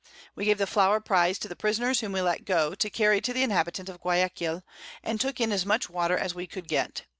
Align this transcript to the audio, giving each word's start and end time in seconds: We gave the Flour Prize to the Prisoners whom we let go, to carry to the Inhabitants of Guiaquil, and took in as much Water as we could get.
We 0.33 0.45
gave 0.45 0.57
the 0.57 0.65
Flour 0.65 0.99
Prize 0.99 1.37
to 1.37 1.47
the 1.47 1.55
Prisoners 1.55 1.99
whom 1.99 2.11
we 2.13 2.21
let 2.21 2.43
go, 2.43 2.73
to 2.73 2.89
carry 2.89 3.21
to 3.21 3.33
the 3.33 3.43
Inhabitants 3.43 3.87
of 3.91 4.01
Guiaquil, 4.01 4.63
and 5.03 5.21
took 5.21 5.39
in 5.39 5.51
as 5.51 5.63
much 5.63 5.91
Water 5.91 6.17
as 6.17 6.33
we 6.33 6.47
could 6.47 6.67
get. 6.67 7.03